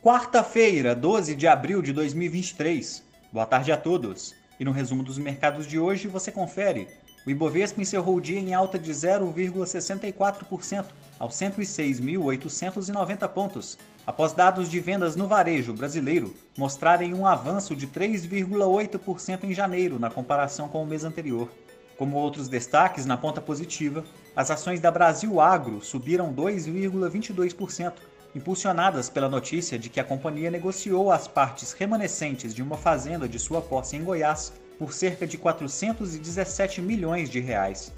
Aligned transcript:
Quarta-feira, 0.00 0.94
12 0.94 1.34
de 1.34 1.48
abril 1.48 1.82
de 1.82 1.92
2023. 1.92 3.02
Boa 3.32 3.44
tarde 3.44 3.72
a 3.72 3.76
todos. 3.76 4.32
E 4.58 4.64
no 4.64 4.70
resumo 4.70 5.02
dos 5.02 5.18
mercados 5.18 5.66
de 5.66 5.76
hoje 5.76 6.06
você 6.06 6.30
confere. 6.30 6.86
O 7.26 7.30
Ibovespa 7.30 7.82
encerrou 7.82 8.14
o 8.14 8.20
dia 8.20 8.38
em 8.38 8.54
alta 8.54 8.78
de 8.78 8.92
0,64%, 8.92 10.84
aos 11.18 11.34
106.890 11.34 13.28
pontos, 13.28 13.76
após 14.06 14.32
dados 14.32 14.70
de 14.70 14.78
vendas 14.78 15.16
no 15.16 15.26
varejo 15.26 15.72
brasileiro 15.72 16.32
mostrarem 16.56 17.12
um 17.12 17.26
avanço 17.26 17.74
de 17.74 17.88
3,8% 17.88 19.42
em 19.42 19.52
janeiro 19.52 19.98
na 19.98 20.08
comparação 20.08 20.68
com 20.68 20.80
o 20.80 20.86
mês 20.86 21.02
anterior. 21.02 21.50
Como 21.96 22.16
outros 22.16 22.46
destaques 22.48 23.04
na 23.04 23.16
ponta 23.16 23.40
positiva, 23.40 24.04
as 24.36 24.48
ações 24.48 24.78
da 24.78 24.92
Brasil 24.92 25.40
Agro 25.40 25.82
subiram 25.82 26.32
2,22%, 26.32 27.94
impulsionadas 28.34 29.08
pela 29.08 29.28
notícia 29.28 29.78
de 29.78 29.88
que 29.88 30.00
a 30.00 30.04
companhia 30.04 30.50
negociou 30.50 31.10
as 31.10 31.26
partes 31.26 31.72
remanescentes 31.72 32.54
de 32.54 32.62
uma 32.62 32.76
fazenda 32.76 33.28
de 33.28 33.38
sua 33.38 33.60
posse 33.60 33.96
em 33.96 34.04
Goiás 34.04 34.52
por 34.78 34.92
cerca 34.92 35.26
de 35.26 35.36
417 35.36 36.80
milhões 36.80 37.28
de 37.28 37.40
reais. 37.40 37.92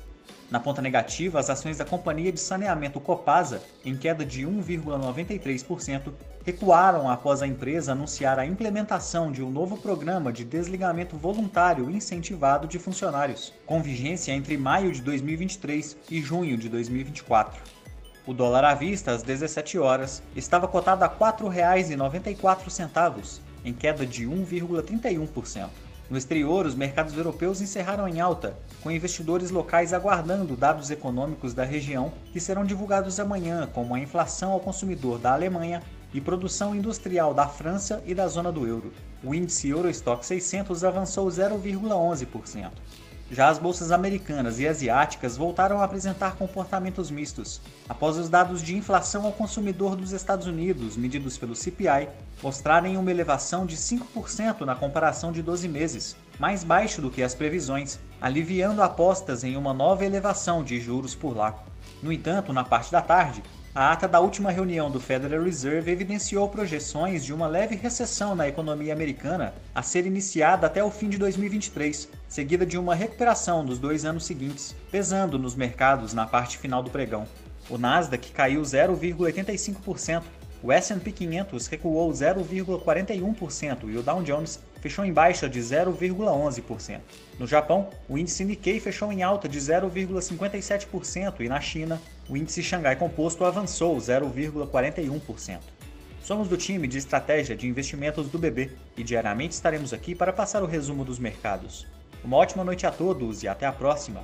Na 0.51 0.59
ponta 0.59 0.83
negativa, 0.83 1.39
as 1.39 1.48
ações 1.48 1.79
da 1.79 1.84
Companhia 1.84 2.33
de 2.33 2.41
Saneamento 2.41 2.98
Copasa, 2.98 3.62
em 3.84 3.97
queda 3.97 4.25
de 4.25 4.45
1,93%, 4.45 6.12
recuaram 6.45 7.09
após 7.09 7.41
a 7.41 7.47
empresa 7.47 7.92
anunciar 7.92 8.37
a 8.37 8.45
implementação 8.45 9.31
de 9.31 9.45
um 9.45 9.51
novo 9.51 9.77
programa 9.77 10.33
de 10.33 10.45
desligamento 10.45 11.17
voluntário 11.17 11.89
incentivado 11.89 12.67
de 12.67 12.81
funcionários, 12.81 13.53
com 13.65 13.81
vigência 13.81 14.33
entre 14.33 14.56
maio 14.56 14.91
de 14.91 15.01
2023 15.03 15.97
e 16.11 16.20
junho 16.20 16.56
de 16.56 16.69
2024. 16.69 17.80
O 18.27 18.34
dólar 18.34 18.65
à 18.65 18.74
vista, 18.74 19.12
às 19.12 19.23
17 19.23 19.79
horas, 19.79 20.23
estava 20.37 20.69
cotado 20.69 21.05
a 21.05 21.06
R$ 21.06 21.14
4,94, 21.19 23.41
em 23.64 23.72
queda 23.72 24.05
de 24.05 24.27
1,31%. 24.27 25.70
No 26.11 26.19
exterior, 26.19 26.67
os 26.67 26.75
mercados 26.75 27.17
europeus 27.17 27.62
encerraram 27.62 28.06
em 28.06 28.20
alta, 28.20 28.58
com 28.83 28.91
investidores 28.91 29.50
locais 29.50 29.95
aguardando 29.95 30.56
dados 30.56 30.91
econômicos 30.91 31.55
da 31.55 31.64
região 31.64 32.12
que 32.33 32.41
serão 32.41 32.64
divulgados 32.64 33.20
amanhã, 33.20 33.69
como 33.72 33.95
a 33.95 34.00
inflação 34.00 34.50
ao 34.50 34.61
consumidor 34.61 35.19
da 35.19 35.33
Alemanha 35.33 35.83
e 36.12 36.20
produção 36.20 36.75
industrial 36.75 37.33
da 37.33 37.47
França 37.47 38.02
e 38.05 38.12
da 38.12 38.27
zona 38.27 38.50
do 38.50 38.67
euro. 38.67 38.92
O 39.23 39.34
índice 39.34 39.69
Eurostock 39.69 40.27
600 40.27 40.83
avançou 40.83 41.28
0,11%. 41.28 42.70
Já 43.33 43.48
as 43.48 43.59
bolsas 43.61 43.92
americanas 43.92 44.59
e 44.59 44.67
asiáticas 44.67 45.36
voltaram 45.36 45.81
a 45.81 45.84
apresentar 45.84 46.34
comportamentos 46.34 47.12
mistos, 47.12 47.61
após 47.89 48.17
os 48.17 48.28
dados 48.28 48.61
de 48.61 48.77
inflação 48.77 49.25
ao 49.25 49.33
consumidor 49.33 49.95
dos 49.95 50.11
Estados 50.11 50.48
Unidos, 50.48 50.97
medidos 50.97 51.39
pelo 51.39 51.55
CPI, 51.55 52.08
mostrarem 52.42 52.97
uma 52.97 53.11
elevação 53.11 53.64
de 53.64 53.77
5% 53.77 54.62
na 54.62 54.75
comparação 54.75 55.31
de 55.31 55.42
12 55.42 55.69
meses, 55.69 56.17
mais 56.41 56.64
baixo 56.64 57.02
do 57.02 57.10
que 57.10 57.22
as 57.22 57.34
previsões, 57.34 58.00
aliviando 58.19 58.83
apostas 58.83 59.44
em 59.44 59.58
uma 59.58 59.74
nova 59.74 60.06
elevação 60.06 60.64
de 60.64 60.80
juros 60.80 61.14
por 61.14 61.36
lá. 61.36 61.62
No 62.02 62.10
entanto, 62.10 62.50
na 62.50 62.64
parte 62.64 62.91
da 62.91 63.02
tarde, 63.02 63.42
a 63.74 63.92
ata 63.92 64.08
da 64.08 64.20
última 64.20 64.50
reunião 64.50 64.91
do 64.91 64.98
Federal 64.98 65.44
Reserve 65.44 65.92
evidenciou 65.92 66.48
projeções 66.48 67.27
de 67.27 67.34
uma 67.34 67.46
leve 67.46 67.77
recessão 67.77 68.34
na 68.34 68.48
economia 68.48 68.94
americana 68.94 69.52
a 69.74 69.83
ser 69.83 70.06
iniciada 70.06 70.66
até 70.66 70.83
o 70.83 70.91
fim 70.91 71.11
de 71.11 71.18
2023, 71.18 72.08
seguida 72.27 72.64
de 72.64 72.78
uma 72.78 72.94
recuperação 72.94 73.62
dos 73.62 73.78
dois 73.78 74.06
anos 74.06 74.24
seguintes, 74.24 74.74
pesando 74.91 75.38
nos 75.38 75.55
mercados 75.55 76.14
na 76.14 76.27
parte 76.27 76.56
final 76.56 76.83
do 76.83 76.91
pregão. 76.91 77.28
O 77.68 77.77
Nasdaq 77.77 78.33
caiu 78.33 78.62
0,85%, 78.62 80.22
o 80.62 80.70
S&P 80.70 81.11
500 81.11 81.66
recuou 81.66 82.11
0,41% 82.11 83.89
e 83.89 83.97
o 83.97 84.03
Dow 84.03 84.22
Jones 84.22 84.61
fechou 84.80 85.05
em 85.05 85.12
baixa 85.12 85.48
de 85.48 85.58
0,11%. 85.61 87.01
No 87.39 87.46
Japão, 87.46 87.89
o 88.08 88.18
índice 88.18 88.45
Nikkei 88.45 88.79
fechou 88.79 89.12
em 89.12 89.23
alta 89.23 89.48
de 89.48 89.58
0,57% 89.58 91.40
e 91.40 91.48
na 91.48 91.61
China, 91.61 92.01
o 92.29 92.36
índice 92.36 92.62
Xangai 92.62 92.96
Composto 92.96 93.45
avançou 93.45 93.96
0,41%. 93.96 95.58
Somos 96.23 96.48
do 96.48 96.57
time 96.57 96.86
de 96.86 96.98
estratégia 96.98 97.56
de 97.56 97.67
investimentos 97.67 98.29
do 98.29 98.39
BB 98.39 98.70
e 98.96 99.02
diariamente 99.02 99.55
estaremos 99.55 99.92
aqui 99.92 100.14
para 100.14 100.33
passar 100.33 100.62
o 100.62 100.67
resumo 100.67 101.05
dos 101.05 101.18
mercados. 101.18 101.86
Uma 102.23 102.36
ótima 102.36 102.62
noite 102.62 102.86
a 102.86 102.90
todos 102.90 103.42
e 103.42 103.48
até 103.48 103.64
a 103.64 103.73
próxima! 103.73 104.23